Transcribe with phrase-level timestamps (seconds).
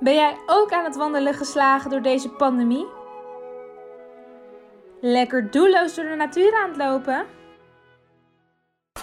[0.00, 2.86] Ben jij ook aan het wandelen geslagen door deze pandemie?
[5.00, 7.26] Lekker doelloos door de natuur aan het lopen?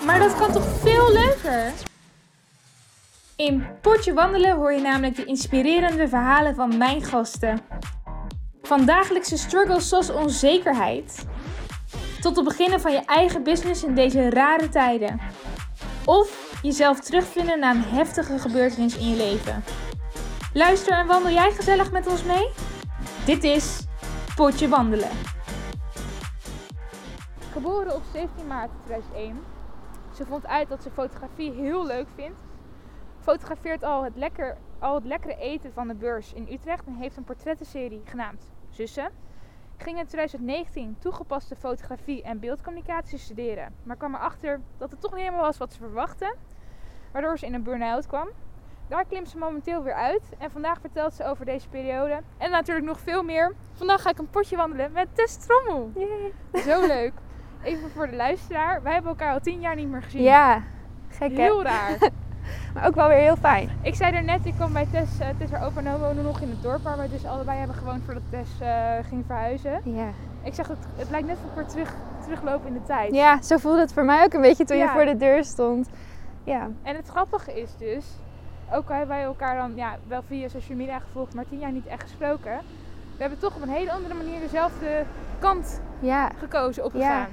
[0.06, 1.74] Maar dat kan toch veel leuker?
[3.36, 7.60] In Potje Wandelen hoor je namelijk de inspirerende verhalen van mijn gasten.
[8.62, 11.26] Van dagelijkse struggles zoals onzekerheid,
[12.22, 15.20] tot het beginnen van je eigen business in deze rare tijden.
[16.06, 19.64] Of jezelf terugvinden na een heftige gebeurtenis in je leven.
[20.58, 22.50] Luister en wandel jij gezellig met ons mee?
[23.26, 23.88] Dit is
[24.36, 25.10] Potje Wandelen.
[27.52, 29.44] Geboren op 17 maart 2001.
[30.14, 32.40] Ze vond uit dat ze fotografie heel leuk vindt.
[33.20, 37.18] Fotografeert al het, lekker, al het lekkere eten van de beurs in Utrecht en heeft
[37.18, 39.10] een portrettenserie genaamd Zussen.
[39.78, 45.24] Ging in 2019 toegepaste fotografie en beeldcommunicatie studeren, maar kwam erachter dat het toch niet
[45.24, 46.36] helemaal was wat ze verwachtte,
[47.12, 48.28] waardoor ze in een burn-out kwam.
[48.88, 50.22] Daar klimt ze momenteel weer uit.
[50.38, 52.20] En vandaag vertelt ze over deze periode.
[52.38, 53.54] En natuurlijk nog veel meer.
[53.74, 55.92] Vandaag ga ik een potje wandelen met Tess Trommel.
[56.54, 57.12] Zo leuk.
[57.64, 58.82] Even voor de luisteraar.
[58.84, 60.22] Wij hebben elkaar al tien jaar niet meer gezien.
[60.22, 60.62] Ja,
[61.10, 61.42] gek hè?
[61.42, 61.98] Heel raar.
[62.74, 63.70] Maar ook wel weer heel fijn.
[63.82, 65.20] ik zei er net, ik kwam bij Tess.
[65.20, 67.58] Uh, Tess haar opa en oma wonen nog in het dorp waar wij dus allebei
[67.58, 69.82] hebben gewoond voordat Tess uh, ging verhuizen.
[69.84, 70.08] Ja.
[70.44, 73.14] Ik zeg, het, het lijkt net of ik weer terug, teruglopen in de tijd.
[73.14, 74.84] ja, zo voelde het voor mij ook een beetje toen Ja.
[74.84, 75.90] je voor de deur stond.
[76.44, 78.06] Ja, En het grappige is dus,
[78.74, 81.72] ook al hebben wij elkaar dan ja, wel via social media gevolgd, maar tien jaar
[81.72, 82.58] niet echt gesproken.
[83.16, 85.04] We hebben toch op een hele andere manier dezelfde
[85.40, 87.28] kant ja, gekozen opgegaan.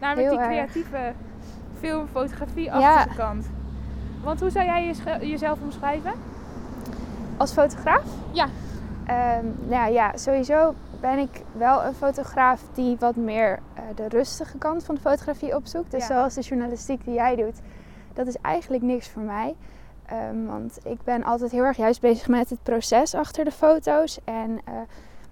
[0.00, 0.70] Namelijk heel die erg.
[0.70, 1.12] creatieve
[1.78, 3.14] film, fotografie-achtige Ja.
[3.16, 3.46] kant.
[4.22, 6.12] Want hoe zou jij je- jezelf omschrijven?
[7.36, 8.02] als fotograaf?
[8.32, 8.46] Ja.
[9.06, 14.58] Ehm, nou ja, sowieso ben ik wel een fotograaf die wat meer eh, de rustige
[14.58, 15.90] kant van de fotografie opzoekt.
[15.90, 16.14] Dus Ja.
[16.14, 17.60] zoals de journalistiek die jij doet,
[18.12, 19.54] dat is eigenlijk niks voor mij.
[20.06, 24.18] Ehm, want ik ben altijd heel erg juist bezig met het proces achter de foto's.
[24.24, 24.74] En eh,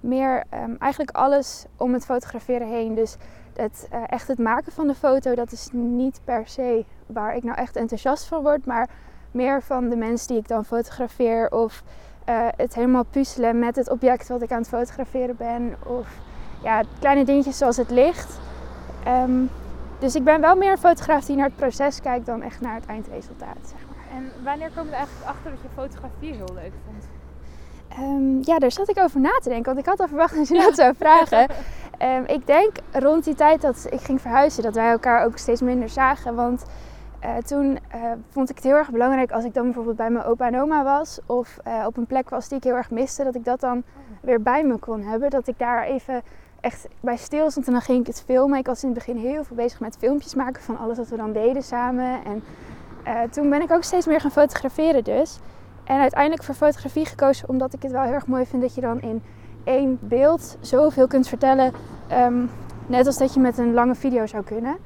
[0.01, 2.95] meer ehm, eigenlijk alles om het fotograferen heen.
[2.95, 3.17] Dus
[3.57, 7.43] het, eh, echt het maken van de foto, dat is niet per se waar ik
[7.43, 8.67] nou echt enthousiast van word.
[8.67, 8.89] Maar
[9.31, 11.51] meer van de mensen die ik dan fotografeer.
[11.51, 11.83] Of
[12.25, 15.75] eh, het helemaal puzzelen met het object wat ik aan het fotograferen ben.
[15.87, 16.09] Of
[16.63, 18.39] ja, kleine dingetjes zoals het licht.
[19.05, 19.43] Ehm,
[19.99, 22.75] dus ik ben wel meer een fotograaf die naar het proces kijkt dan echt naar
[22.75, 23.75] het eindresultaat.
[24.15, 27.05] En wanneer je er eigenlijk achter dat je fotografie heel leuk vond?
[27.89, 30.49] Ehm, ja, daar zat ik over na te denken, want ik had al verwacht dat
[30.49, 31.47] je dat zou vragen.
[31.99, 35.61] Ehm, ik denk rond die tijd dat ik ging verhuizen, dat wij elkaar ook steeds
[35.61, 36.35] minder zagen.
[36.35, 36.65] Want
[37.21, 40.25] eh, toen eh, vond ik het heel erg belangrijk als ik dan bijvoorbeeld bij mijn
[40.25, 41.21] opa en oma was.
[41.27, 43.83] Of eh, op een plek was die ik heel erg miste, dat ik dat dan
[44.21, 45.31] weer bij me kon hebben.
[45.31, 46.23] Dat ik daar even
[46.61, 48.59] echt bij stil stond en dan ging ik het filmen.
[48.59, 51.17] Ik was in het begin heel veel bezig met filmpjes maken van alles wat we
[51.17, 52.25] dan deden samen.
[52.25, 52.43] En
[53.05, 55.39] eh, toen ben ik ook steeds meer gaan fotograferen dus.
[55.85, 58.81] En uiteindelijk voor fotografie gekozen omdat ik het wel heel erg mooi vind dat je
[58.81, 59.23] dan in
[59.65, 61.73] één beeld zoveel kunt vertellen.
[62.09, 62.47] Ehm,
[62.87, 64.77] net als dat je met een lange video zou kunnen.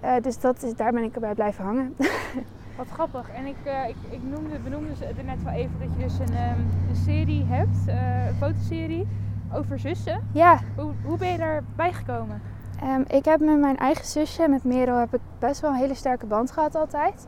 [0.00, 1.96] Eh, dus dat is, daar ben ik bij blijven hangen.
[2.76, 3.30] Wat grappig.
[3.30, 6.34] En ik, eh, ik, ik noemde, benoemde het net wel even dat je dus een,
[6.34, 9.06] ehm, een serie hebt, een fotoserie
[9.54, 10.28] over zussen.
[10.32, 12.42] ja, Hoe, hoe ben je daarbij gekomen?
[12.80, 15.94] Ehm, ik heb met mijn eigen zusje, met Merel, heb ik best wel een hele
[15.94, 17.26] sterke band gehad altijd.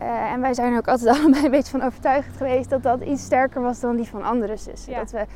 [0.00, 3.00] Eh, en wij zijn er ook altijd allebei een beetje van overtuigd geweest dat dat
[3.00, 4.92] iets sterker was dan die van andere zussen.
[4.92, 4.98] Ja.
[4.98, 5.26] Dat we,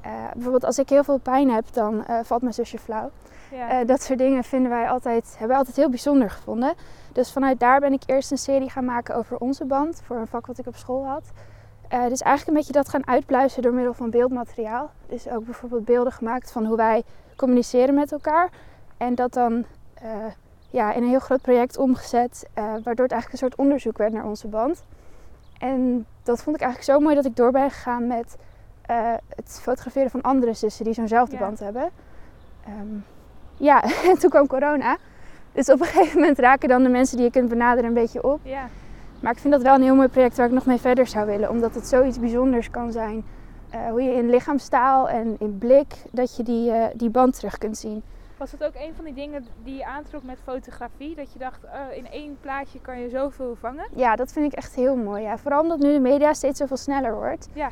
[0.00, 3.10] eh, bijvoorbeeld als ik heel veel pijn heb, dan eh, valt mijn zusje flauw.
[3.50, 3.84] Ja.
[3.84, 6.74] Dat soort dingen vinden wij altijd, hebben wij altijd heel bijzonder gevonden.
[7.12, 10.26] Dus vanuit daar ben ik eerst een serie gaan maken over onze band, voor een
[10.26, 11.22] vak wat ik op school had.
[11.88, 14.90] Dus eigenlijk een beetje dat gaan uitpluizen door middel van beeldmateriaal.
[15.06, 17.02] Dus ook bijvoorbeeld beelden gemaakt van hoe wij
[17.36, 18.50] communiceren met elkaar.
[18.96, 19.64] En dat dan
[20.70, 24.12] ja, in een heel groot project omgezet, eh, waardoor het eigenlijk een soort onderzoek werd
[24.12, 24.82] naar onze band.
[25.58, 28.36] En dat vond ik eigenlijk zo mooi dat ik door ben gegaan met
[28.86, 31.38] eh, het fotograferen van andere zussen die zo'nzelfde Ja.
[31.40, 31.90] band hebben.
[32.64, 32.96] Ehm,
[33.56, 34.96] ja, en toen kwam corona.
[35.52, 38.22] Dus op een gegeven moment raken dan de mensen die je kunt benaderen een beetje
[38.22, 38.40] op.
[38.42, 38.68] ja.
[39.20, 41.26] Maar ik vind dat wel een heel mooi project waar ik nog mee verder zou
[41.26, 41.50] willen.
[41.50, 43.24] Omdat het zoiets bijzonders kan zijn.
[43.70, 47.76] Eh, hoe je in lichaamstaal en in blik, dat je die, die band terug kunt
[47.78, 48.02] zien.
[48.38, 51.14] Was het ook een van die dingen die je aantrok met fotografie?
[51.14, 53.86] Dat je dacht, oh, in één plaatje kan je zoveel vangen?
[53.94, 55.22] Ja, dat vind ik echt heel mooi.
[55.22, 55.38] Ja.
[55.38, 57.48] Vooral omdat nu de media steeds zoveel sneller wordt.
[57.52, 57.68] Ja.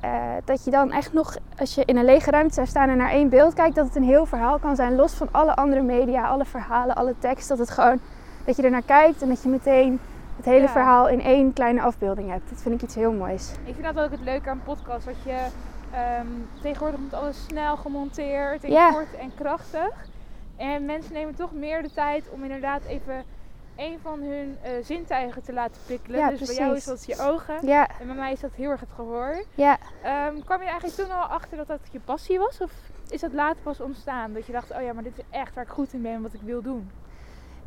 [0.00, 0.10] Eh,
[0.44, 3.10] dat je dan echt nog, als je in een lege ruimte zou staan en naar
[3.10, 4.94] één beeld kijkt, dat het een heel verhaal kan zijn.
[4.94, 7.48] Los van alle andere media, alle verhalen, alle tekst.
[7.48, 8.00] Dat het gewoon,
[8.44, 10.00] dat je er naar kijkt en dat je meteen
[10.36, 10.68] het hele Ja.
[10.68, 12.50] verhaal in één kleine afbeelding hebt.
[12.50, 13.52] Dat vind ik iets heel moois.
[13.64, 15.04] Ik vind dat ook het leuke aan podcast.
[15.06, 15.46] Dat je
[15.94, 16.26] ehm,
[16.62, 18.90] tegenwoordig moet alles snel gemonteerd en Ja.
[18.92, 20.08] kort en krachtig.
[20.56, 23.24] En mensen nemen toch meer de tijd om inderdaad even
[23.76, 26.18] een van hun uh, zintuigen te laten prikkelen.
[26.18, 27.66] Ja, dus bij jou is dat je ogen.
[27.66, 29.44] Ja, En bij mij is dat heel erg het gehoor.
[29.54, 29.78] ja.
[30.02, 32.60] Ehm, kwam je eigenlijk toen al achter dat dat je passie was?
[32.60, 32.70] Of
[33.08, 34.32] is dat later pas ontstaan?
[34.32, 36.22] Dat je dacht, oh ja, maar dit is echt waar ik goed in ben en
[36.22, 36.90] wat ik wil doen.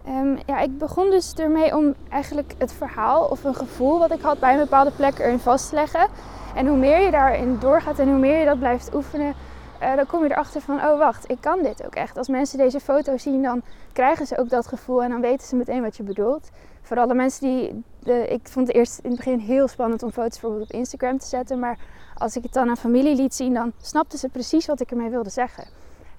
[0.05, 4.21] Ehm, ja, ik begon dus ermee om eigenlijk het verhaal of een gevoel wat ik
[4.21, 6.07] had bij een bepaalde plek erin vast te leggen.
[6.55, 9.33] En hoe meer je daarin doorgaat en hoe meer je dat blijft oefenen,
[9.79, 12.17] eh, dan kom je erachter van, oh wacht, ik kan dit ook echt.
[12.17, 13.61] Als mensen deze foto zien, dan
[13.93, 16.49] krijgen ze ook dat gevoel en dan weten ze meteen wat je bedoelt.
[16.81, 20.11] Vooral de mensen die, de, ik vond het eerst in het begin heel spannend om
[20.11, 21.59] foto's bijvoorbeeld op Instagram te zetten.
[21.59, 21.77] Maar
[22.17, 25.09] als ik het dan aan familie liet zien, dan snapten ze precies wat ik ermee
[25.09, 25.67] wilde zeggen.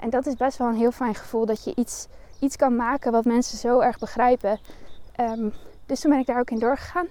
[0.00, 2.06] En dat is best wel een heel fijn gevoel dat je iets,
[2.40, 4.58] iets kan maken wat mensen zo erg begrijpen.
[5.14, 5.48] Ehm,
[5.86, 7.06] dus toen ben ik daar ook in doorgegaan.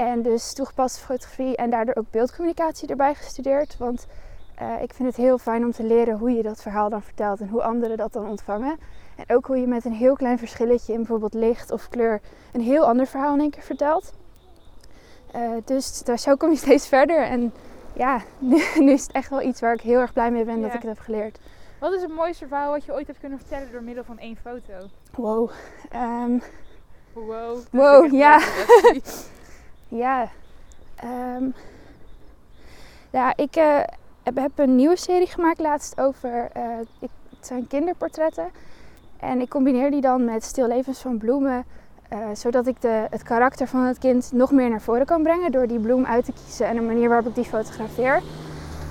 [0.00, 3.76] En dus toegepaste fotografie en daardoor ook beeldcommunicatie erbij gestudeerd.
[3.78, 4.06] Want
[4.54, 7.40] eh, ik vind het heel fijn om te leren hoe je dat verhaal dan vertelt
[7.40, 8.78] en hoe anderen dat dan ontvangen.
[9.16, 12.20] En ook hoe je met een heel klein verschilletje in bijvoorbeeld licht of kleur
[12.52, 14.12] een heel ander verhaal in één keer vertelt.
[15.32, 17.22] Eh, dus daar, zo kom je steeds verder.
[17.22, 17.52] En
[17.92, 20.60] ja, nu, nu is het echt wel iets waar ik heel erg blij mee ben
[20.60, 21.38] dat ik het heb geleerd.
[21.80, 24.36] Wat is het mooiste verhaal wat je ooit hebt kunnen vertellen door middel van één
[24.36, 24.74] foto?
[25.14, 25.50] Wow.
[25.90, 26.38] Ehm,
[27.12, 27.58] Wow.
[27.70, 28.38] Wow, ja.
[29.90, 30.28] Ja,
[30.96, 31.44] ehm,
[33.10, 33.80] ja ik eh,
[34.22, 36.62] heb, heb een nieuwe serie gemaakt laatst over, eh,
[36.98, 38.50] ik, het zijn kinderportretten.
[39.20, 41.64] En ik combineer die dan met stillevens van bloemen,
[42.08, 45.52] eh, zodat ik de, het karakter van het kind nog meer naar voren kan brengen
[45.52, 48.22] door die bloem uit te kiezen en de manier waarop ik die fotografeer.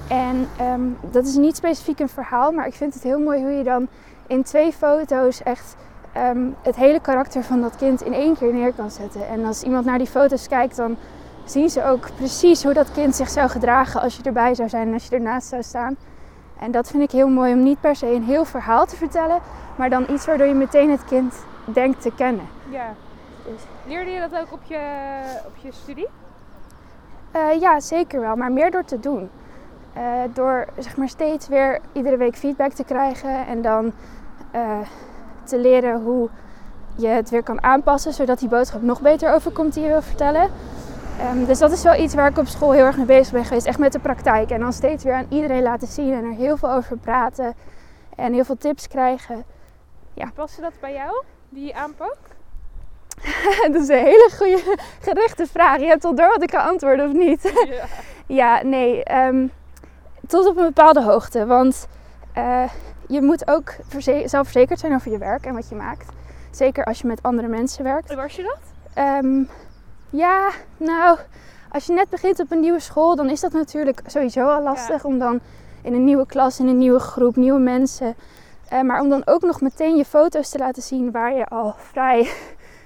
[0.09, 0.81] En ehm,
[1.11, 3.87] dat is niet specifiek een verhaal, maar ik vind het heel mooi hoe je dan
[4.27, 5.75] in twee foto's echt
[6.13, 9.27] ehm, het hele karakter van dat kind in één keer neer kan zetten.
[9.27, 10.97] En als iemand naar die foto's kijkt, dan
[11.45, 14.87] zien ze ook precies hoe dat kind zich zou gedragen als je erbij zou zijn
[14.87, 15.97] en als je ernaast zou staan.
[16.59, 19.39] En dat vind ik heel mooi om niet per se een heel verhaal te vertellen,
[19.75, 21.33] maar dan iets waardoor je meteen het kind
[21.63, 22.47] denkt te kennen.
[22.69, 22.93] Ja.
[23.45, 24.79] Dus- Leerde je dat ook op je,
[25.45, 26.07] op je studie?
[27.31, 29.29] Eh, ja, zeker wel, maar meer door te doen.
[29.93, 30.03] Eh,
[30.33, 33.91] door zeg maar steeds weer iedere week feedback te krijgen en dan
[34.51, 34.79] eh,
[35.49, 36.29] te leren hoe
[36.95, 40.49] je het weer kan aanpassen, zodat die boodschap nog beter overkomt die je wil vertellen.
[41.19, 43.45] Ehm, dus dat is wel iets waar ik op school heel erg mee bezig ben
[43.45, 44.49] geweest, echt met de praktijk.
[44.49, 47.53] En dan steeds weer aan iedereen laten zien en er heel veel over praten
[48.15, 49.45] en heel veel tips krijgen.
[50.33, 52.17] Paste dat bij jou, die aanpak?
[53.71, 55.79] dat is een hele goede gerichte vraag.
[55.79, 57.51] Je hebt al door wat ik ga antwoorden of niet?
[57.69, 57.85] ja.
[58.35, 59.03] Ja, nee.
[59.03, 59.47] ehm,
[60.27, 61.45] tot op een bepaalde hoogte.
[61.45, 61.87] Want
[62.33, 62.69] eh,
[63.09, 66.09] je moet ook verze- zelfverzekerd zijn over je werk en wat je maakt.
[66.51, 68.13] Zeker als je met andere mensen werkt.
[68.13, 68.59] Was je dat?
[68.93, 69.43] Ehm,
[70.09, 71.17] ja, nou,
[71.71, 75.03] als je net begint op een nieuwe school, dan is dat natuurlijk sowieso al lastig.
[75.03, 75.39] Om dan
[75.81, 78.15] in een nieuwe klas, in een nieuwe groep, nieuwe mensen.
[78.69, 81.75] eh, maar om dan ook nog meteen je foto's te laten zien waar je al
[81.77, 82.29] vrij...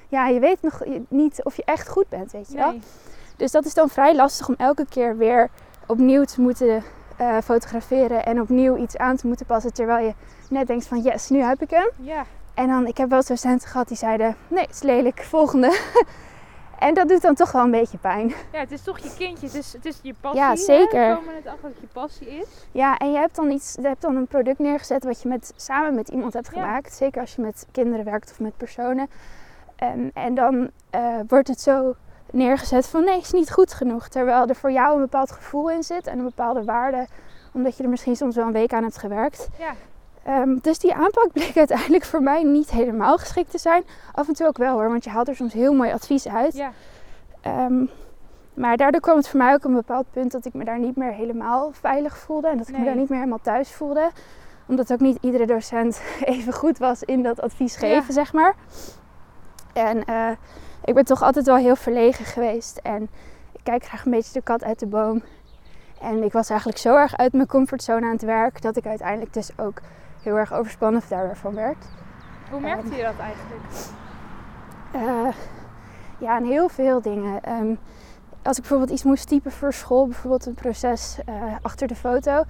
[0.07, 2.69] Ja, je weet nog niet of je echt goed bent, weet je wel.
[2.71, 2.81] Nee.
[3.37, 5.49] Dus dat is dan vrij lastig om elke keer weer
[5.87, 6.83] opnieuw te moeten
[7.17, 9.73] eh, fotograferen en opnieuw iets aan te moeten passen.
[9.73, 10.13] Terwijl je
[10.49, 11.89] net denkt van yes, nu heb ik hem.
[11.99, 12.25] Ja.
[12.53, 15.79] En dan, ik heb wel docenten gehad die zeiden, nee, het is lelijk, volgende.
[16.79, 18.27] en dat doet dan toch wel een beetje pijn.
[18.51, 19.45] ja, het is toch je kindje.
[19.45, 20.41] Het is, het is je passie.
[20.41, 20.55] Ja, hè?
[20.55, 21.09] zeker.
[21.09, 22.47] We komen net achter dat het je passie is.
[22.71, 25.53] Ja, en je hebt dan iets, je hebt dan een product neergezet wat je met,
[25.55, 26.61] samen met iemand hebt Ja.
[26.61, 26.93] gemaakt.
[26.93, 29.07] Zeker als je met kinderen werkt of met personen.
[29.75, 31.95] En, en dan eh, wordt het zo
[32.33, 34.07] neergezet van nee, is niet goed genoeg.
[34.07, 37.07] Terwijl er voor jou een bepaald gevoel in zit en een bepaalde waarde.
[37.53, 39.47] Omdat je er misschien soms wel een week aan hebt gewerkt.
[39.59, 39.73] Ja.
[40.23, 43.83] Ehm, dus die aanpak bleek uiteindelijk voor mij niet helemaal geschikt te zijn.
[44.11, 46.53] Af en toe ook wel hoor, want je haalt er soms heel mooi advies uit.
[46.53, 46.71] Ja.
[47.41, 47.85] Ehm,
[48.53, 50.95] maar daardoor kwam het voor mij ook een bepaald punt dat ik me daar niet
[50.95, 52.47] meer helemaal veilig voelde.
[52.47, 54.09] En dat ik me daar niet meer helemaal thuis voelde.
[54.67, 58.11] Omdat ook niet iedere docent even goed was in dat advies geven, Ja.
[58.13, 58.55] zeg maar.
[59.73, 60.29] En eh,
[60.83, 62.77] ik ben toch altijd wel heel verlegen geweest.
[62.77, 63.01] En
[63.51, 65.23] ik kijk graag een beetje de kat uit de boom.
[66.01, 68.61] En ik was eigenlijk zo erg uit mijn comfortzone aan het werk...
[68.61, 69.81] dat ik uiteindelijk dus ook
[70.21, 71.85] heel erg overspannen daarvan werd.
[72.49, 73.61] Hoe merkte je dat eigenlijk?
[74.93, 75.33] Eh,
[76.17, 77.43] ja, en heel veel dingen.
[77.43, 77.75] Ehm,
[78.41, 82.43] als ik bijvoorbeeld iets moest typen voor school, bijvoorbeeld een proces eh, achter de foto,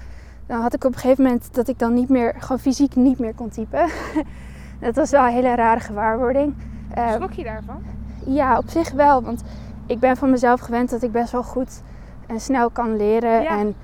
[0.46, 3.20] dan had ik op een gegeven moment dat ik dan niet meer, gewoon fysiek niet
[3.20, 3.90] meer kon typen.
[4.80, 6.56] dat was wel een hele rare gewaarwording.
[6.94, 7.84] Eh, Schrok je daarvan?
[8.26, 9.44] Ja, op zich wel, want
[9.86, 11.82] ik ben van mezelf gewend dat ik best wel goed
[12.28, 13.42] en snel kan leren.
[13.42, 13.58] Ja.
[13.60, 13.76] En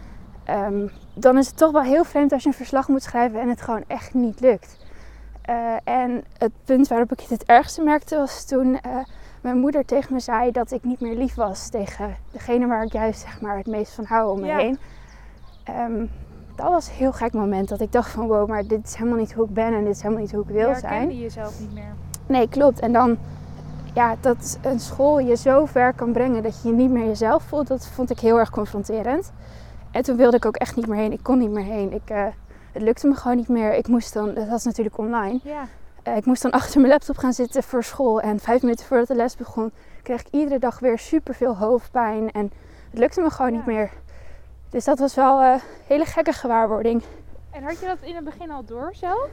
[0.43, 3.50] ehm, dan is het toch wel heel vreemd als je een verslag moet schrijven en
[3.50, 4.77] het gewoon echt niet lukt.
[5.41, 8.91] Eh, en het punt waarop ik het het ergste merkte was toen eh,
[9.41, 12.91] mijn moeder tegen me zei dat ik niet meer lief was tegen degene waar ik
[12.93, 14.58] juist zeg maar, het meest van hou om me Ja.
[14.58, 14.77] heen.
[15.63, 16.05] Ehm,
[16.55, 19.19] dat was een heel gek moment dat ik dacht van wow, maar dit is helemaal
[19.19, 20.91] niet hoe ik ben en dit is helemaal niet hoe ik wil je zijn.
[20.93, 21.93] herkende jezelf niet meer.
[22.25, 22.79] Nee, klopt.
[22.79, 23.17] En dan
[23.93, 27.43] ja, dat een school je zo ver kan brengen dat je je niet meer jezelf
[27.43, 29.31] voelt, dat vond ik heel erg confronterend.
[29.91, 31.12] En toen wilde ik ook echt niet meer heen.
[31.12, 31.93] Ik kon niet meer heen.
[31.93, 32.25] Ik, uh,
[32.72, 33.74] het lukte me gewoon niet meer.
[33.74, 35.39] Ik moest dan, dat was natuurlijk online.
[35.43, 35.67] Ja.
[36.08, 38.22] Uh, ik moest dan achter mijn laptop gaan zitten voor school.
[38.22, 39.72] En vijf minuten voordat de les begon,
[40.03, 42.31] kreeg ik iedere dag weer super veel hoofdpijn.
[42.31, 42.51] En
[42.89, 43.58] het lukte me gewoon Ja.
[43.58, 43.91] niet meer.
[44.69, 47.03] Dus dat was wel een hele gekke gewaarwording.
[47.51, 49.29] En had je dat in het begin al door zelf?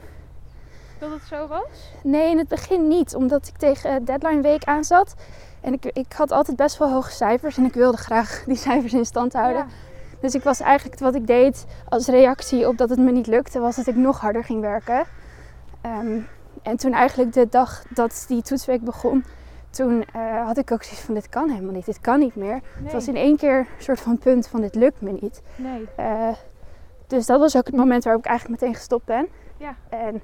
[0.99, 1.91] Dat het zo was?
[2.03, 5.15] Nee, in het begin niet, omdat ik tegen deadline week aan zat.
[5.61, 8.93] En ik, ik had altijd best wel hoge cijfers en ik wilde graag die cijfers
[8.93, 9.61] in stand houden.
[9.61, 9.67] Ja.
[10.19, 13.59] Dus ik was eigenlijk wat ik deed als reactie op dat het me niet lukte,
[13.59, 15.05] was dat ik nog harder ging werken.
[15.81, 16.19] Ehm,
[16.61, 19.25] en toen eigenlijk de dag dat die toetsweek begon,
[19.69, 22.51] toen eh, had ik ook zoiets van dit kan helemaal niet, dit kan niet meer.
[22.51, 22.83] Nee.
[22.83, 25.41] Het was in één keer een soort van punt van dit lukt me niet.
[25.55, 25.87] Nee.
[25.95, 26.29] Eh,
[27.07, 29.27] dus dat was ook het moment waarop ik eigenlijk meteen gestopt ben.
[29.57, 29.75] Ja.
[29.89, 30.21] En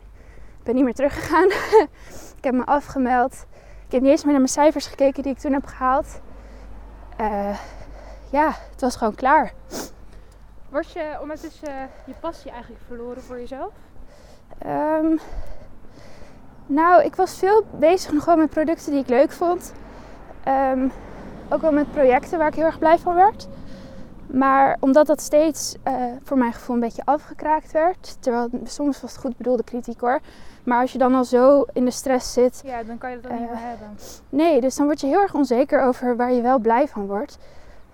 [0.64, 1.48] ik ben niet meer teruggegaan.
[2.38, 3.46] ik heb me afgemeld.
[3.86, 6.22] Ik heb niet eens meer naar mijn cijfers gekeken die ik toen heb gehaald.
[7.18, 7.58] Eh,
[8.32, 9.54] ja, het was gewoon klaar.
[10.70, 13.72] Was je ondertussen je passie eigenlijk verloren voor jezelf?
[14.58, 15.18] Ehm,
[16.66, 19.74] nou, ik was veel bezig nog wel met producten die ik leuk vond.
[20.44, 20.88] Ehm,
[21.50, 23.48] ook wel met projecten waar ik heel erg blij van werd.
[24.28, 25.94] Maar omdat dat steeds eh,
[26.24, 28.18] voor mijn gevoel een beetje afgekraakt werd.
[28.20, 30.20] Terwijl soms was het goed bedoelde kritiek hoor.
[30.64, 32.62] Maar als je dan al zo in de stress zit.
[32.66, 33.98] Ja, dan kan je dat ook niet Eh, meer hebben.
[34.30, 37.38] Nee, dus dan word je heel erg onzeker over waar je wel blij van wordt.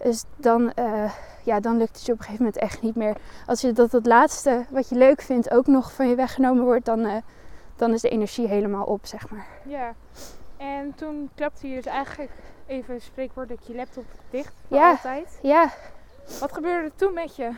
[0.04, 1.12] Dus dan, eh,
[1.44, 3.16] ja, dan lukt het je op een gegeven moment echt niet meer.
[3.46, 6.86] Als je dat het laatste wat je leuk vindt ook nog van je weggenomen wordt,
[6.86, 7.16] dan, eh,
[7.76, 9.46] dan is de energie helemaal op, zeg maar.
[9.64, 9.94] Ja.
[10.58, 12.32] En toen klapte je dus eigenlijk
[12.68, 14.90] even spreekwoordelijk je laptop dicht voor Ja.
[14.90, 15.40] altijd.
[15.42, 15.70] Ja,
[16.40, 17.50] Wat gebeurde er toen met je?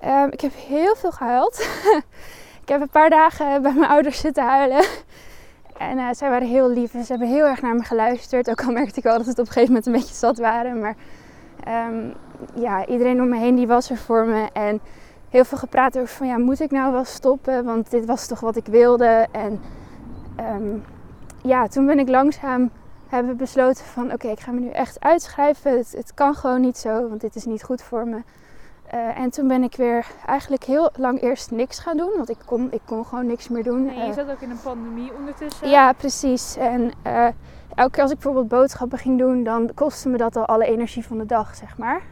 [0.00, 1.66] ehm, ik heb heel veel gehuild.
[2.62, 4.84] ik heb een paar dagen bij mijn ouders zitten huilen.
[5.78, 8.50] En eh, zij waren heel lief ze hebben heel erg naar me geluisterd.
[8.50, 10.80] Ook al merkte ik wel dat het op een gegeven moment een beetje zat waren.
[10.80, 10.96] Maar
[11.64, 12.10] ehm,
[12.54, 14.48] ja, iedereen om me heen die was er voor me.
[14.52, 14.80] En
[15.28, 17.64] heel veel gepraat over van ja, moet ik nou wel stoppen?
[17.64, 19.26] Want dit was toch wat ik wilde.
[19.32, 19.60] En
[20.36, 20.76] ehm,
[21.42, 22.70] ja, toen ben ik langzaam
[23.08, 25.76] hebben besloten van oké, ik ga me nu echt uitschrijven.
[25.76, 28.22] Het kan gewoon niet zo, want dit is niet goed voor me.
[28.92, 32.12] Eh, en toen ben ik weer eigenlijk heel lang eerst niks gaan doen.
[32.16, 33.84] Want ik kon, ik kon gewoon niks meer doen.
[33.84, 35.68] Nee, je Eh, zat ook in een pandemie ondertussen.
[35.68, 36.56] ja, precies.
[36.56, 37.26] En eh,
[37.74, 41.06] elke keer als ik bijvoorbeeld boodschappen ging doen, dan kostte me dat al alle energie
[41.06, 42.02] van de dag, zeg maar.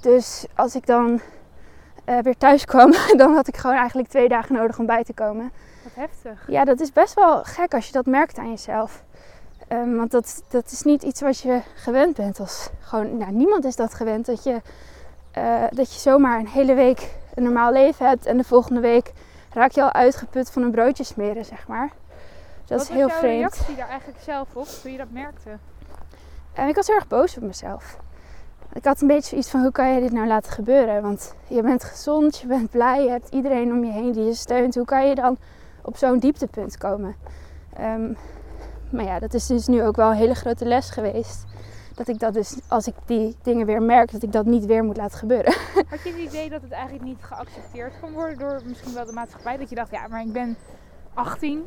[0.00, 1.20] Dus als ik dan
[2.22, 5.52] weer thuis kwam, dan had ik gewoon eigenlijk twee dagen nodig om bij te komen.
[5.82, 6.44] Wat heftig.
[6.48, 9.04] Ja, dat is best wel gek als je dat merkt aan jezelf.
[9.72, 12.40] Ehm, want dat, dat is niet iets wat je gewend bent.
[12.40, 14.26] Als gewoon, nou, niemand is dat gewend.
[14.26, 14.60] Dat je,
[15.30, 19.12] eh, dat je zomaar een hele week een normaal leven hebt en de volgende week
[19.52, 21.90] raak je al uitgeput van een broodje smeren, zeg maar.
[22.64, 23.38] Dat Wat is was heel jouw vreemd.
[23.38, 25.50] reactie daar eigenlijk zelf op toen je dat merkte?
[26.52, 27.96] En ik was heel erg boos op mezelf.
[28.72, 31.02] Ik had een beetje zoiets van, hoe kan je dit nou laten gebeuren?
[31.02, 34.34] Want je bent gezond, je bent blij, je hebt iedereen om je heen die je
[34.34, 34.74] steunt.
[34.74, 35.36] Hoe kan je dan
[35.82, 37.14] op zo'n dieptepunt komen?
[37.76, 38.12] Ehm,
[38.92, 41.44] maar ja, dat is dus nu ook wel een hele grote les geweest.
[41.94, 44.84] Dat ik dat dus, als ik die dingen weer merk, dat ik dat niet weer
[44.84, 45.52] moet laten gebeuren.
[45.90, 49.12] Had je het idee dat het eigenlijk niet geaccepteerd kon worden door misschien wel de
[49.12, 49.56] maatschappij?
[49.56, 50.56] Dat je dacht, ja, maar ik ben
[51.14, 51.66] 18,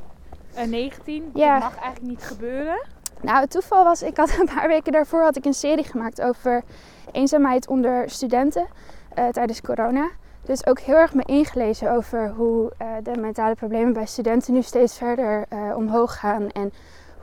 [0.53, 1.53] eh, 19, Ja.
[1.60, 2.82] dat mag eigenlijk niet gebeuren.
[3.22, 6.22] Nou, het toeval was, ik had een paar weken daarvoor had ik een serie gemaakt
[6.22, 6.63] over
[7.12, 8.67] eenzaamheid onder studenten
[9.13, 10.10] eh, tijdens corona.
[10.41, 14.62] Dus ook heel erg me ingelezen over hoe eh, de mentale problemen bij studenten nu
[14.62, 16.50] steeds verder eh, omhoog gaan.
[16.50, 16.74] En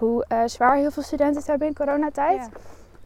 [0.07, 2.41] hoe eh, zwaar heel veel studenten het hebben in coronatijd.
[2.41, 2.49] Ja.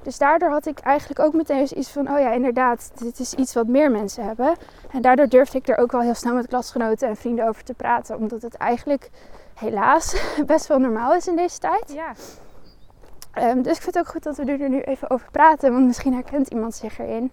[0.02, 3.34] Dus daardoor had ik eigenlijk ook meteen eens iets van, oh ja, inderdaad, dit is
[3.34, 4.56] iets wat meer mensen hebben.
[4.90, 7.74] En daardoor durfde ik er ook wel heel snel met klasgenoten en vrienden over te
[7.74, 8.16] praten.
[8.16, 9.10] Omdat het eigenlijk
[9.54, 11.92] helaas best wel normaal is in deze tijd.
[11.92, 12.12] ja.
[13.32, 15.86] Ehm, dus ik vind het ook goed dat we er nu even over praten, want
[15.86, 17.30] misschien herkent iemand zich erin.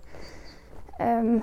[0.98, 1.38] Ehm,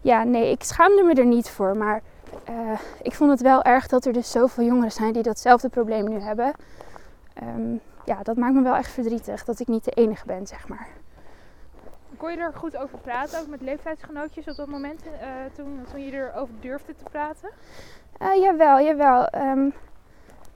[0.00, 2.02] ja, nee, ik schaamde me er niet voor, maar
[2.44, 2.54] eh,
[3.02, 6.20] ik vond het wel erg dat er dus zoveel jongeren zijn die datzelfde probleem nu
[6.20, 6.52] hebben.
[7.38, 10.68] Ehm, ja, dat maakt me wel echt verdrietig dat ik niet de enige ben, zeg
[10.68, 10.88] maar.
[12.16, 16.04] Kon je er goed over praten, ook met leeftijdsgenootjes op dat moment, eh, toen, toen
[16.04, 17.50] je erover durfde te praten?
[18.18, 19.26] Eh, jawel, jawel.
[19.26, 19.70] ehm,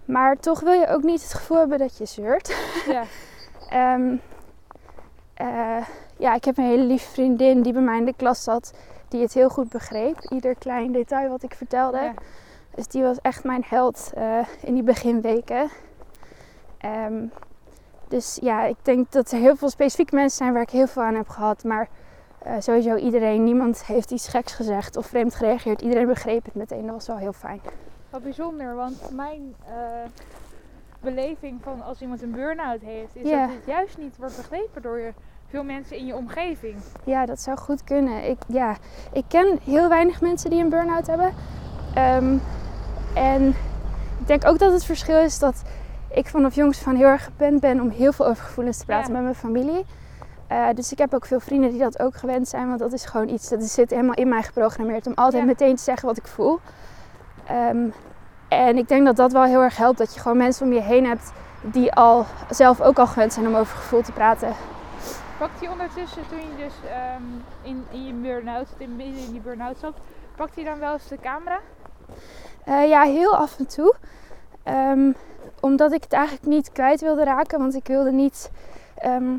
[0.05, 2.57] maar toch wil je ook niet het gevoel hebben dat je zeurt.
[2.87, 3.03] Ja.
[3.69, 4.17] Ehm,
[5.35, 5.87] eh,
[6.17, 8.75] ja, ik heb een hele lieve vriendin die bij mij in de klas zat,
[9.09, 10.19] die het heel goed begreep.
[10.19, 11.99] Ieder klein detail wat ik vertelde.
[11.99, 12.15] Ja.
[12.75, 14.13] Dus die was echt mijn held
[14.61, 15.71] in die beginweken.
[16.83, 17.25] Ehm,
[18.09, 21.03] dus ja, ik denk dat er heel veel specifieke mensen zijn waar ik heel veel
[21.03, 21.65] aan heb gehad.
[21.65, 21.89] Maar
[22.39, 25.81] eh, sowieso iedereen, niemand heeft iets geks gezegd of vreemd gereageerd.
[25.81, 27.61] Iedereen begreep het meteen, dat was wel heel fijn.
[28.11, 29.75] Wat bijzonder, want mijn, eh,
[31.01, 34.99] beleving van als iemand een burn-out heeft, is dat het juist niet wordt begrepen door
[34.99, 35.13] je,
[35.49, 36.77] veel mensen in je omgeving.
[37.05, 38.29] Ja, dat zou goed kunnen.
[38.29, 38.77] Ik, ja,
[39.13, 41.35] ik ken heel weinig mensen die een burn-out hebben.
[41.95, 42.37] Ehm,
[43.15, 43.49] en
[44.21, 45.63] ik denk ook dat het verschil is dat
[46.15, 49.07] ik vanaf jongs van heel erg gewend ben om heel veel over gevoelens te praten
[49.07, 49.13] Ja.
[49.13, 49.85] met mijn familie.
[50.47, 53.05] Eh, dus ik heb ook veel vrienden die dat ook gewend zijn, want dat is
[53.05, 55.49] gewoon iets dat zit helemaal in mij geprogrammeerd om altijd Ja.
[55.49, 56.61] meteen te zeggen wat ik voel.
[57.47, 57.87] Ehm,
[58.49, 60.81] en ik denk dat dat wel heel erg helpt, dat je gewoon mensen om je
[60.81, 64.53] heen hebt die al zelf ook al gewend zijn om over gevoel te praten.
[65.39, 67.23] Pakte je ondertussen, toen je dus ehm,
[67.63, 69.95] in, in je burn-out, in, midden in die burn-out zat,
[70.37, 71.59] pakte je dan wel eens de camera?
[72.65, 73.95] Eh, ja, heel af en toe.
[74.63, 75.13] Ehm,
[75.61, 77.59] omdat ik het eigenlijk niet kwijt wilde raken.
[77.59, 78.51] Want ik wilde niet.
[78.97, 79.35] ehm,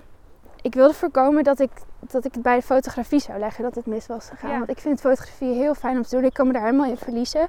[0.61, 3.85] ik wilde voorkomen dat ik, dat ik het bij de fotografie zou leggen dat het
[3.85, 4.51] mis was gegaan.
[4.51, 4.57] Ja.
[4.57, 6.25] Want ik vind fotografie heel fijn om te doen.
[6.25, 7.47] Ik kan me daar helemaal in verliezen.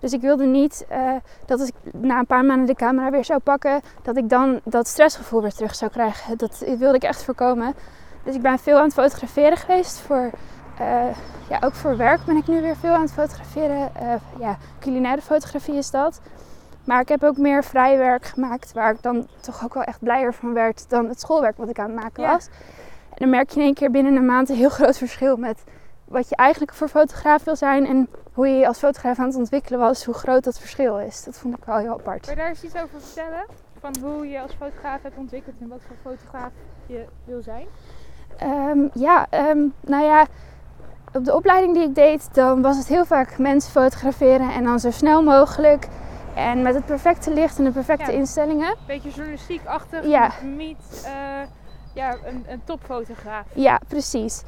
[0.00, 1.12] Dus ik wilde niet eh,
[1.46, 4.60] dat als ik na een paar maanden de camera weer zou pakken, dat ik dan
[4.64, 6.38] dat stressgevoel weer terug zou krijgen.
[6.38, 7.74] Dat wilde ik echt voorkomen.
[8.22, 9.98] Dus ik ben veel aan het fotograferen geweest.
[9.98, 10.30] Voor,
[10.78, 11.16] eh,
[11.48, 13.94] ja, ook voor werk ben ik nu weer veel aan het fotograferen.
[13.96, 16.20] Eh, ja, culinaire fotografie is dat.
[16.90, 19.98] Maar ik heb ook meer vrij werk gemaakt, waar ik dan toch ook wel echt
[20.00, 22.32] blijer van werd dan het schoolwerk wat ik aan het maken Ja.
[22.32, 22.46] was.
[23.08, 25.64] En dan merk je in één keer binnen een maand een heel groot verschil met
[26.04, 29.36] wat je eigenlijk voor fotograaf wil zijn en hoe je je als fotograaf aan het
[29.36, 31.24] ontwikkelen was, hoe groot dat verschil is.
[31.24, 32.20] Dat vond ik wel heel apart.
[32.20, 33.44] Kun je daar eens iets over vertellen?
[33.80, 36.52] Van hoe je als fotograaf hebt ontwikkeld en wat voor fotograaf
[36.86, 37.66] je wil zijn?
[38.36, 40.26] Ehm, ja, ehm, nou ja,
[41.12, 44.80] op de opleiding die ik deed, dan was het heel vaak mensen fotograferen en dan
[44.80, 45.88] zo snel mogelijk.
[46.34, 48.18] En met het perfecte licht en de perfecte Ja.
[48.18, 48.76] instellingen.
[48.86, 50.32] Beetje journalistiek-achtig, Ja.
[50.42, 51.12] niet eh,
[51.94, 53.46] ja, een, een topfotograaf.
[53.54, 54.42] Ja, precies.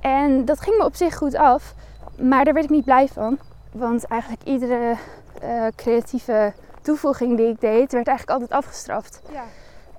[0.00, 1.74] En dat ging me op zich goed af,
[2.18, 3.38] maar daar werd ik niet blij van.
[3.72, 4.94] Want eigenlijk iedere
[5.40, 6.52] eh, creatieve
[6.82, 9.22] toevoeging die ik deed, werd eigenlijk altijd afgestraft.
[9.32, 9.44] Ja.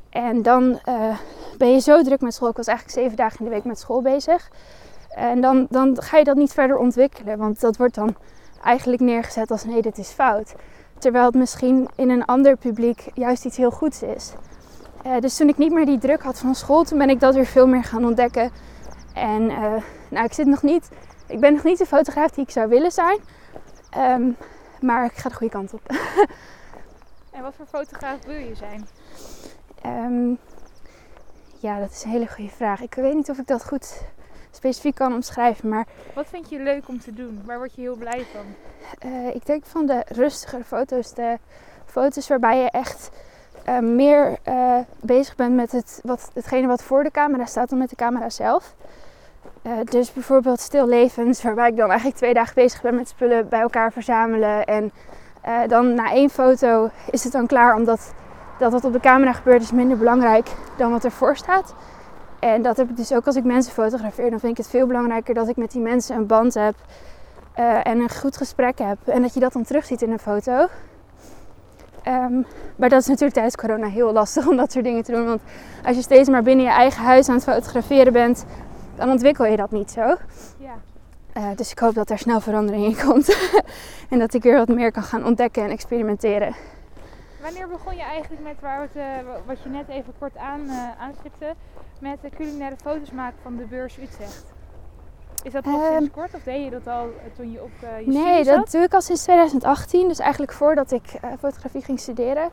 [0.10, 1.18] En dan eh,
[1.58, 2.50] ben je zo druk met school.
[2.50, 4.50] Ik was eigenlijk zeven dagen in de week met school bezig.
[5.10, 7.38] En dan, dan ga je dat niet verder ontwikkelen.
[7.38, 8.16] Want dat wordt dan
[8.64, 10.56] eigenlijk neergezet als nee, dit is fout.
[11.00, 14.34] Terwijl het misschien in een ander publiek juist iets heel goeds is.
[15.04, 17.36] Eh, dus toen ik niet meer die druk had van school, toen ben ik dat
[17.36, 18.52] weer veel meer gaan ontdekken.
[19.14, 19.74] En eh,
[20.10, 20.90] nou, ik zit nog niet.
[21.28, 23.20] Ik ben nog niet de fotograaf die ik zou willen zijn.
[23.90, 24.32] Ehm,
[24.82, 25.82] maar ik ga de goede kant op.
[27.32, 28.88] En wat voor fotograaf wil je zijn?
[29.82, 30.30] Ehm,
[31.60, 32.82] ja, dat is een hele goede vraag.
[32.82, 34.02] Ik weet niet of ik dat goed
[34.52, 35.70] specifiek kan omschrijven.
[35.70, 37.42] Maar Wat vind je leuk om te doen?
[37.46, 38.46] Waar word je heel blij van?
[39.00, 41.14] eh, ik denk van de rustigere foto's.
[41.14, 41.38] De
[41.86, 43.10] foto's waarbij je echt
[43.64, 47.80] eh, meer eh, bezig bent met het, wat, hetgene wat voor de camera staat dan
[47.80, 48.76] met de camera zelf.
[49.84, 53.92] Dus bijvoorbeeld stillevens, waarbij ik dan eigenlijk twee dagen bezig ben met spullen bij elkaar
[53.92, 54.66] verzamelen.
[54.66, 54.92] En
[55.68, 58.14] dan na één foto is het dan klaar, omdat
[58.60, 61.74] dat wat op de camera gebeurt is minder belangrijk dan wat ervoor staat.
[62.40, 64.30] En dat heb ik dus ook als ik mensen fotografeer.
[64.30, 66.76] Dan vind ik het veel belangrijker dat ik met die mensen een band heb
[67.54, 68.98] eh, en een goed gesprek heb.
[69.08, 70.68] En dat je dat dan terugziet in een foto.
[72.04, 72.34] Ehm,
[72.76, 75.26] maar dat is natuurlijk tijdens corona heel lastig om dat soort dingen te doen.
[75.26, 75.42] Want
[75.86, 78.46] als je steeds maar binnen je eigen huis aan het fotograferen bent,
[78.96, 80.02] dan ontwikkel je dat niet zo.
[80.58, 80.74] Ja.
[81.34, 83.38] Eh, dus ik hoop dat er snel verandering in komt.
[84.10, 86.56] en dat ik weer wat meer kan gaan ontdekken en experimenteren.
[87.42, 90.62] Wanneer begon je eigenlijk met waar het, eh, wa- wat je net even kort aan,
[91.00, 91.54] aanstipte,
[92.00, 94.46] met de culinaire foto's maken van de beurs Utrecht?
[95.44, 97.72] Is dat nog Ehm, sinds kort of deed je dat al eh, toen je op
[97.82, 98.72] eh, je Nee, studie dat zat?
[98.72, 100.08] doe ik al sinds 2018.
[100.08, 102.50] Dus eigenlijk voordat ik eh, fotografie ging studeren.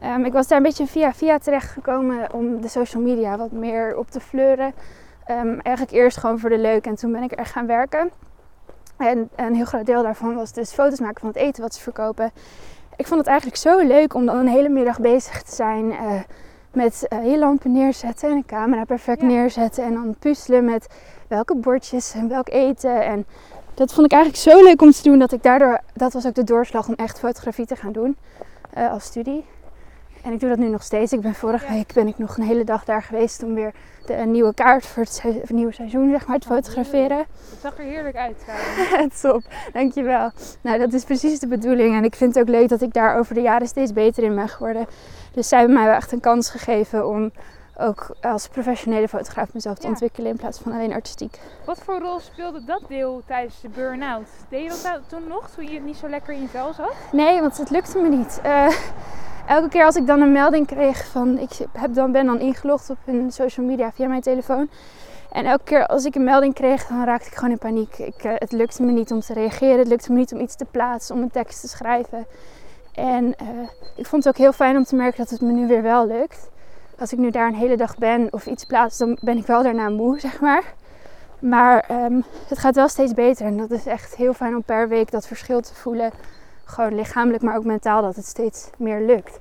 [0.00, 3.52] Ehm, ik was daar een beetje via via terecht gekomen om de social media wat
[3.52, 4.72] meer op te fleuren.
[5.24, 8.10] Ehm, eigenlijk eerst gewoon voor de leuk en toen ben ik er gaan werken.
[8.96, 11.80] En een heel groot deel daarvan was dus foto's maken van het eten wat ze
[11.80, 12.30] verkopen.
[12.96, 15.92] Ik vond het eigenlijk zo leuk om dan een hele middag bezig te zijn
[16.74, 19.26] met eh, je lampen neerzetten en een camera perfect Ja.
[19.26, 19.84] neerzetten.
[19.84, 20.86] En dan puzzelen met
[21.28, 23.04] welke bordjes en welk eten.
[23.04, 23.26] En
[23.74, 26.34] dat vond ik eigenlijk zo leuk om te doen dat ik daardoor, dat was ook
[26.34, 28.16] de doorslag om echt fotografie te gaan doen
[28.72, 29.44] eh, als studie.
[30.24, 31.12] En ik doe dat nu nog steeds.
[31.12, 31.72] Ik ben vorige Ja.
[31.72, 33.72] week ben ik nog een hele dag daar geweest om weer
[34.06, 37.18] de een nieuwe kaart voor het, nieuwe seizoen zeg maar, te Oh, fotograferen.
[37.18, 38.44] Het zag er heerlijk uit.
[39.20, 40.30] Top, dankjewel.
[40.60, 41.96] Nou, dat is precies de bedoeling.
[41.96, 44.34] En ik vind het ook leuk dat ik daar over de jaren steeds beter in
[44.34, 44.86] ben geworden.
[45.32, 47.32] Dus zij hebben mij wel echt een kans gegeven om
[47.78, 49.88] ook als professionele fotograaf mezelf te Ja.
[49.88, 51.40] ontwikkelen in plaats van alleen artistiek.
[51.64, 54.28] Wat voor rol speelde dat deel tijdens de burn-out?
[54.48, 56.92] Deed je dat nou toen nog, toen je niet zo lekker in je vel zat?
[57.12, 58.40] Nee, want het lukte me niet.
[58.42, 58.66] Eh,
[59.46, 62.90] elke keer als ik dan een melding kreeg van ik heb dan, ben dan ingelogd
[62.90, 64.68] op hun social media via mijn telefoon.
[65.32, 67.98] En elke keer als ik een melding kreeg, dan raakte ik gewoon in paniek.
[67.98, 70.56] Ik, eh, het lukte me niet om te reageren, het lukte me niet om iets
[70.56, 72.26] te plaatsen, om een tekst te schrijven.
[72.94, 73.46] En eh,
[73.96, 76.06] ik vond het ook heel fijn om te merken dat het me nu weer wel
[76.06, 76.50] lukt.
[76.98, 79.62] Als ik nu daar een hele dag ben of iets plaats, dan ben ik wel
[79.62, 80.74] daarna moe, zeg maar.
[81.38, 84.88] Maar ehm, het gaat wel steeds beter en dat is echt heel fijn om per
[84.88, 86.10] week dat verschil te voelen.
[86.64, 89.40] Gewoon lichamelijk, maar ook mentaal, dat het steeds meer lukt.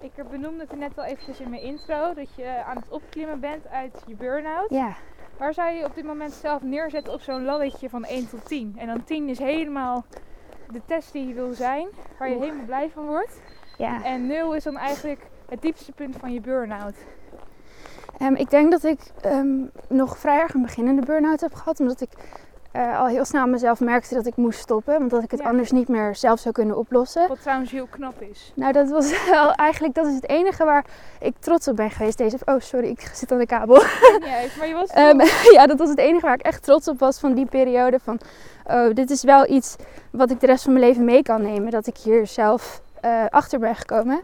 [0.00, 3.68] Ik benoemde het net al eventjes in mijn intro, dat je aan het opklimmen bent
[3.68, 4.70] uit je burn-out.
[4.70, 4.96] Ja.
[5.36, 8.74] Waar zou je op dit moment zelf neerzetten op zo'n laddertje van 1 tot 10?
[8.78, 10.04] En dan 10 is helemaal
[10.70, 12.44] de test die je wil zijn, waar je Oeh.
[12.44, 13.40] helemaal blij van wordt.
[13.78, 14.04] ja.
[14.04, 16.94] En 0 is dan eigenlijk het diepste punt van je burn-out.
[18.18, 19.56] Ehm, ik denk dat ik ehm,
[19.88, 21.80] nog vrij erg een beginnende burn-out heb gehad.
[21.80, 22.08] Omdat ik
[22.72, 24.98] eh, al heel snel aan mezelf merkte dat ik moest stoppen.
[24.98, 25.46] Want dat ik het Ja.
[25.46, 27.28] anders niet meer zelf zou kunnen oplossen.
[27.28, 28.52] Wat trouwens heel knap is.
[28.54, 30.84] Nou, dat was wel eigenlijk dat is het enige waar
[31.20, 32.18] ik trots op ben geweest.
[32.18, 33.82] Deze, oh, sorry, ik zit aan de kabel.
[34.40, 35.20] Uit, maar je was Ehm,
[35.56, 37.98] ja, dat was het enige waar ik echt trots op was van die periode.
[38.00, 38.18] Van,
[38.66, 39.76] oh, dit is wel iets
[40.10, 41.70] wat ik de rest van mijn leven mee kan nemen.
[41.70, 44.20] Dat ik hier zelf eh, achter ben gekomen.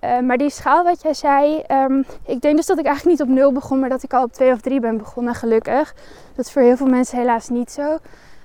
[0.00, 3.28] Eh, maar die schaal wat jij zei, ehm, ik denk dus dat ik eigenlijk niet
[3.28, 5.94] op nul begon, maar dat ik al op twee of drie ben begonnen, gelukkig.
[6.34, 7.98] Dat is voor heel veel mensen helaas niet zo.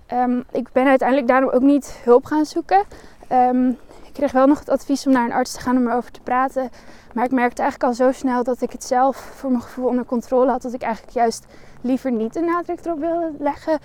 [0.06, 2.84] Ehm, ik ben uiteindelijk daarom ook niet hulp gaan zoeken.
[3.28, 3.70] Ehm,
[4.04, 6.22] ik kreeg wel nog het advies om naar een arts te gaan om erover te
[6.22, 6.70] praten.
[7.14, 10.06] Maar ik merkte eigenlijk al zo snel dat ik het zelf voor mijn gevoel onder
[10.06, 10.62] controle had.
[10.62, 11.46] Dat ik eigenlijk juist
[11.82, 13.80] liever niet de nadruk erop wilde leggen.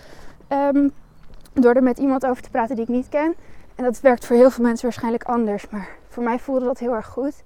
[1.53, 3.35] door er met iemand over te praten die ik niet ken.
[3.75, 5.69] En dat werkt voor heel veel mensen waarschijnlijk anders.
[5.69, 7.43] Maar voor mij voelde dat heel erg goed.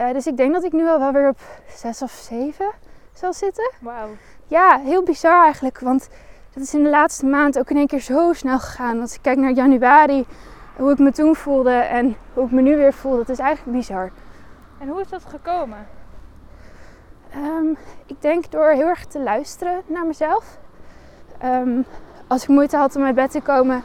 [0.00, 1.38] Eh, dus ik denk dat ik nu al wel weer op
[1.74, 2.70] zes of zeven
[3.12, 3.72] zal zitten.
[3.80, 4.08] Wauw.
[4.46, 5.80] Ja, heel bizar eigenlijk.
[5.80, 6.08] Want
[6.54, 9.00] dat is in de laatste maand ook in één keer zo snel gegaan.
[9.00, 10.26] Als ik kijk naar januari,
[10.76, 13.76] hoe ik me toen voelde en hoe ik me nu weer voel, dat is eigenlijk
[13.76, 14.10] bizar.
[14.78, 15.86] En hoe is dat gekomen?
[17.30, 17.70] Ehm,
[18.06, 20.58] ik denk door heel erg te luisteren naar mezelf.
[21.38, 21.82] Ehm,
[22.26, 23.82] als ik moeite had om uit bed te komen,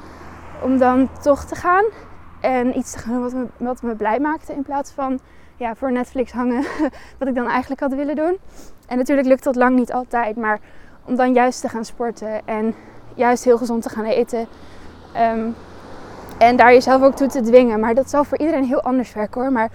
[0.62, 1.86] om dan toch te gaan.
[2.42, 4.54] En iets te gaan doen wat me, wat me blij maakte.
[4.54, 5.20] In plaats van
[5.58, 6.66] ja, voor Netflix hangen,
[7.20, 8.38] wat ik dan eigenlijk had willen doen.
[8.88, 10.36] En natuurlijk lukt dat lang niet altijd.
[10.36, 10.60] Maar
[11.06, 12.76] om dan juist te gaan sporten en
[13.16, 14.48] juist heel gezond te gaan eten.
[15.14, 15.50] Ehm,
[16.38, 17.80] en daar jezelf ook toe te dwingen.
[17.80, 19.52] Maar dat zal voor iedereen heel anders werken hoor.
[19.52, 19.72] Maar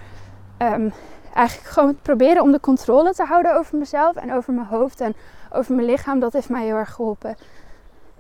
[0.57, 0.89] ehm,
[1.35, 5.15] eigenlijk gewoon proberen om de controle te houden over mezelf en over mijn hoofd en
[5.53, 6.21] over mijn lichaam.
[6.21, 7.37] Dat heeft mij heel erg geholpen.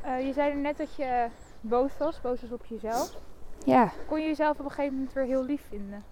[0.00, 1.26] Eh, je zei net dat je
[1.60, 3.12] boos was, boos was op jezelf.
[3.64, 6.04] Ja, Kon je jezelf op een gegeven moment weer heel lief vinden?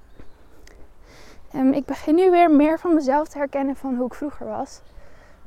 [1.53, 4.81] Ehm, ik begin nu weer meer van mezelf te herkennen van hoe ik vroeger was.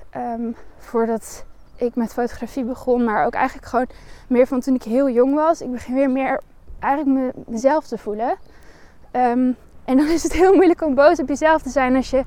[0.10, 3.88] Ehm, voordat ik met fotografie begon, maar ook eigenlijk gewoon
[4.28, 5.62] meer van toen ik heel jong was.
[5.62, 6.40] Ik begin weer meer
[6.80, 8.36] eigenlijk me- mezelf te voelen.
[9.12, 9.52] Ehm,
[9.86, 12.24] en dan is het heel moeilijk om boos op jezelf te zijn als je,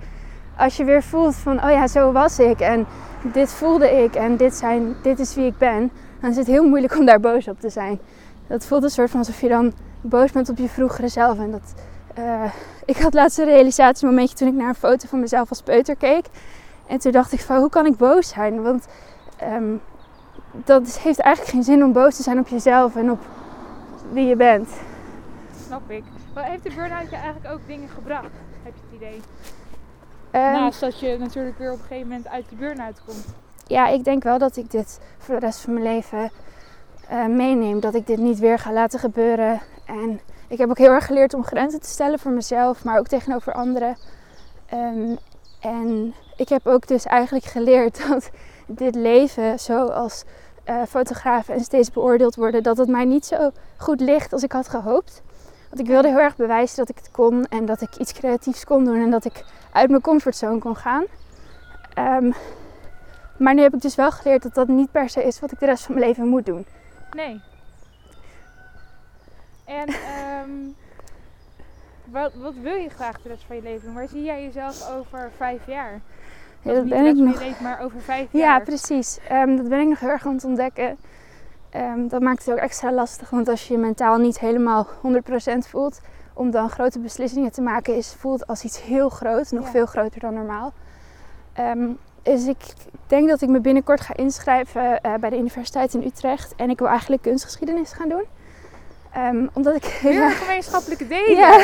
[0.57, 2.87] als je weer voelt van, oh ja, zo was ik en
[3.33, 5.91] dit voelde ik en dit, zijn, dit is wie ik ben.
[6.21, 8.01] Dan is het heel moeilijk om daar boos op te zijn.
[8.47, 11.39] Dat voelt een soort van alsof je dan boos bent op je vroegere zelf.
[11.39, 11.75] En dat,
[12.15, 12.45] eh,
[12.87, 16.27] ik had laatst een realisatiemomentje toen ik naar een foto van mezelf als peuter keek.
[16.87, 18.63] En toen dacht ik van, hoe kan ik boos zijn?
[18.63, 18.87] Want
[19.37, 19.75] ehm,
[20.53, 23.21] dat heeft eigenlijk geen zin om boos te zijn op jezelf en op
[24.13, 24.69] wie je bent.
[25.67, 26.05] Snap ik.
[26.35, 28.31] Maar heeft de burn-out je eigenlijk ook dingen gebracht?
[28.63, 29.21] Heb je het idee?
[30.31, 33.25] Ehm, Naast dat je natuurlijk weer op een gegeven moment uit de burn-out komt.
[33.67, 36.31] ja, ik denk wel dat ik dit voor de rest van mijn leven
[37.09, 37.81] eh, meeneem.
[37.81, 39.61] Dat ik dit niet weer ga laten gebeuren.
[39.85, 43.07] En ik heb ook heel erg geleerd om grenzen te stellen voor mezelf, maar ook
[43.07, 43.97] tegenover anderen.
[44.67, 45.17] Ehm,
[45.61, 48.31] en ik heb ook dus eigenlijk geleerd dat
[48.67, 50.25] dit leven, zoals
[50.65, 54.53] eh fotografen en steeds beoordeeld worden, dat het mij niet zo goed ligt als ik
[54.53, 55.23] had gehoopt.
[55.69, 58.65] Want ik wilde heel erg bewijzen dat ik het kon en dat ik iets creatiefs
[58.65, 61.05] kon doen en dat ik uit mijn comfortzone kon gaan.
[61.95, 62.33] Ehm,
[63.39, 65.61] maar nu heb ik dus wel geleerd dat dat niet per se is wat ik
[65.61, 66.67] de rest van mijn leven moet doen.
[67.17, 67.43] Nee.
[69.65, 70.51] En ehm,
[72.05, 73.95] wat, wat wil je graag de rest van je leven doen?
[73.95, 76.01] Waar zie jij jezelf over vijf jaar?
[76.63, 77.33] Ja, dat niet ben ik nog.
[77.39, 78.63] je leven, maar over vijf Ja, jaar.
[78.63, 79.19] precies.
[79.29, 80.97] Ehm, dat ben ik nog heel erg aan het ontdekken.
[81.71, 85.67] Ehm, dat maakt het ook extra lastig, want als je je mentaal niet helemaal 100%
[85.67, 86.01] voelt,
[86.35, 89.71] om dan grote beslissingen te maken, is, voelt als iets heel groot, nog Ja.
[89.71, 90.73] veel groter dan normaal.
[92.23, 92.63] Dus ik
[93.07, 96.79] denk dat ik me binnenkort ga inschrijven eh, bij de Universiteit in Utrecht en ik
[96.79, 98.25] wil eigenlijk kunstgeschiedenis gaan doen.
[99.15, 101.37] Ehm, omdat ik Weer ja, een gemeenschappelijke delen.
[101.37, 101.59] Ja,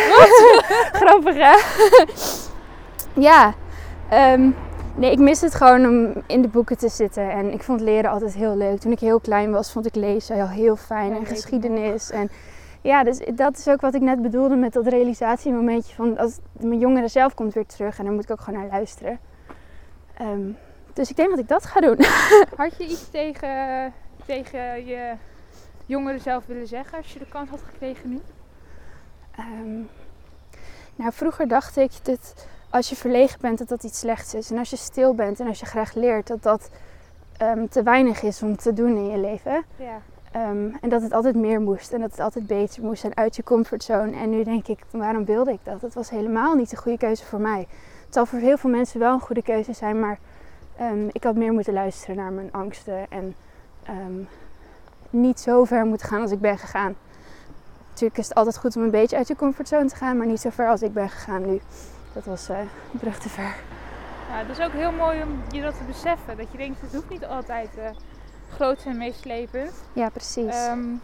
[1.02, 1.58] grappig hè?
[3.28, 3.54] ja,
[4.08, 4.50] ehm,
[4.94, 7.30] nee, ik mis het gewoon om in de boeken te zitten.
[7.30, 8.80] En ik vond leren altijd heel leuk.
[8.80, 11.16] Toen ik heel klein was, vond ik lezen al heel fijn.
[11.16, 12.10] En geschiedenis.
[12.10, 12.30] En
[12.80, 15.94] ja, dus dat is ook wat ik net bedoelde met dat realisatiemomentje.
[15.94, 18.70] Van als mijn jongere zelf komt weer terug en dan moet ik ook gewoon naar
[18.70, 19.18] luisteren.
[20.16, 20.50] Ehm,
[20.92, 21.98] dus ik denk dat ik dat ga doen.
[22.56, 23.92] Had je iets tegen,
[24.26, 25.12] tegen je
[25.90, 28.20] jongeren zelf willen zeggen als je de kans had gekregen nu?
[29.36, 29.82] Ehm,
[30.94, 34.50] Nou, vroeger dacht ik dat als je verlegen bent, dat dat iets slechts is.
[34.50, 36.70] En als je stil bent en als je graag leert, dat dat
[37.36, 39.64] ehm, te weinig is om te doen in je leven.
[39.76, 40.00] Ja.
[40.32, 43.36] Ehm, en dat het altijd meer moest en dat het altijd beter moest en uit
[43.36, 44.16] je comfortzone.
[44.16, 45.82] En nu denk ik, waarom wilde ik dat?
[45.82, 47.66] Het was helemaal niet de goede keuze voor mij.
[48.04, 50.18] Het zal voor heel veel mensen wel een goede keuze zijn, maar
[51.12, 53.34] ik had meer moeten luisteren naar mijn angsten en
[55.10, 56.94] niet zo ver moeten gaan als ik ben gegaan.
[57.88, 60.40] Natuurlijk is het altijd goed om een beetje uit je comfortzone te gaan, maar niet
[60.40, 61.60] zo ver als ik ben gegaan nu.
[62.12, 63.56] Dat was uh, een brug te ver.
[64.28, 66.36] Ja, het is ook heel mooi om je dat te beseffen.
[66.36, 67.84] Dat je denkt, het hoeft niet altijd uh,
[68.50, 69.72] groot en meeslepend.
[69.92, 70.66] Ja, precies.
[70.68, 71.00] Um,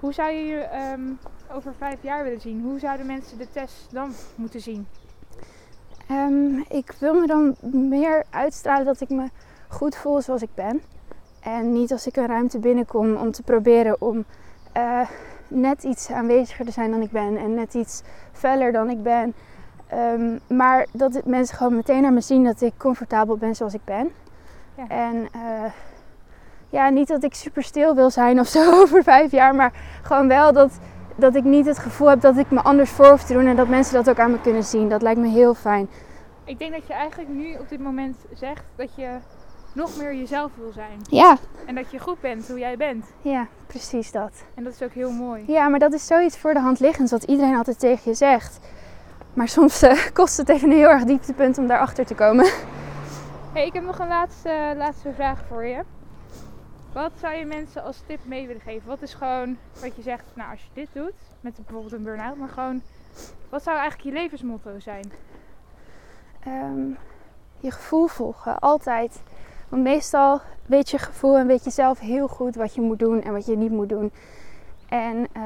[0.00, 1.18] hoe zou je je um,
[1.52, 2.62] over vijf jaar willen zien?
[2.62, 4.86] Hoe zouden mensen de test dan moeten zien?
[6.10, 7.56] Um, ik wil me dan
[7.88, 9.28] meer uitstralen dat ik me
[9.68, 10.82] goed voel zoals ik ben.
[11.40, 14.24] En niet als ik een ruimte binnenkom om te proberen om
[14.76, 15.00] uh,
[15.48, 19.34] net iets aanweziger te zijn dan ik ben en net iets feller dan ik ben.
[19.94, 23.84] Um, maar dat mensen gewoon meteen naar me zien dat ik comfortabel ben zoals ik
[23.84, 24.10] ben.
[24.76, 24.88] Ja.
[24.88, 25.72] En uh,
[26.68, 29.72] ja, niet dat ik super stil wil zijn of zo over vijf jaar, maar
[30.02, 30.78] gewoon wel dat,
[31.16, 33.56] dat ik niet het gevoel heb dat ik me anders voor hoef te doen en
[33.56, 34.88] dat mensen dat ook aan me kunnen zien.
[34.88, 35.88] Dat lijkt me heel fijn.
[36.44, 39.08] Ik denk dat je eigenlijk nu op dit moment zegt dat je
[39.72, 40.98] nog meer jezelf wil zijn.
[41.08, 41.36] Ja.
[41.66, 43.06] En dat je goed bent hoe jij bent.
[43.22, 44.44] Ja, precies dat.
[44.54, 45.44] En dat is ook heel mooi.
[45.46, 48.58] Ja, maar dat is zoiets voor de hand liggend wat iedereen altijd tegen je zegt.
[49.34, 52.50] Maar soms uh, kost het even een heel erg dieptepunt om daarachter te komen.
[53.52, 55.82] Hey, ik heb nog een laatste, laatste vraag voor je.
[56.92, 58.88] Wat zou je mensen als tip mee willen geven?
[58.88, 62.36] Wat is gewoon wat je zegt, nou als je dit doet, met bijvoorbeeld een burn-out,
[62.36, 62.82] maar gewoon,
[63.48, 65.12] wat zou eigenlijk je levensmotto zijn?
[66.46, 66.98] Um,
[67.60, 69.22] je gevoel volgen, altijd.
[69.70, 73.22] Want meestal weet je gevoel en weet je zelf heel goed wat je moet doen
[73.22, 74.12] en wat je niet moet doen.
[74.88, 75.42] En uh,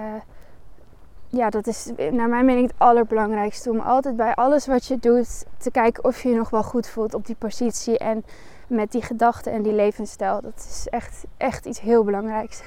[1.29, 3.71] ja, dat is naar mijn mening het allerbelangrijkste.
[3.71, 6.89] Om altijd bij alles wat je doet te kijken of je je nog wel goed
[6.89, 7.99] voelt op die positie.
[7.99, 8.25] En
[8.67, 10.41] met die gedachten en die levensstijl.
[10.41, 12.63] Dat is echt, echt iets heel belangrijks.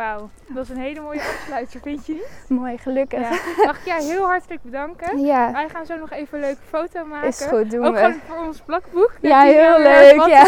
[0.00, 2.58] Wauw, dat is een hele mooie afsluiter, vind je niet?
[2.58, 3.20] Mooi, gelukkig.
[3.20, 3.64] Ja.
[3.64, 5.20] Mag ik jou heel hartelijk bedanken?
[5.20, 5.52] Ja.
[5.52, 7.28] Wij gaan zo nog even een leuke foto maken.
[7.28, 7.98] Is goed, doen Ook we.
[7.98, 9.12] gewoon voor ons plakboek.
[9.20, 10.26] Ja, heel leuk.
[10.26, 10.46] Ja.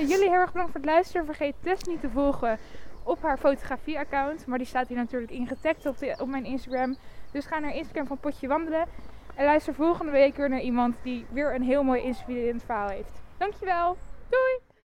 [0.00, 1.26] Uh, jullie heel erg bedankt voor het luisteren.
[1.26, 2.58] Vergeet Tess niet te volgen
[3.02, 4.46] op haar fotografie-account.
[4.46, 6.96] Maar die staat hier natuurlijk ingetagd op, de, op mijn Instagram.
[7.32, 8.86] Dus ga naar Instagram van Potje Wandelen.
[9.34, 13.22] En luister volgende week weer naar iemand die weer een heel mooi inspirerend verhaal heeft.
[13.38, 13.96] Dankjewel.
[14.28, 14.73] Doei!